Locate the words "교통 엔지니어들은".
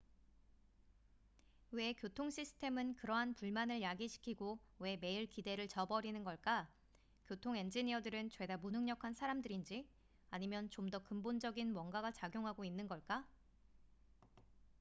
7.27-8.29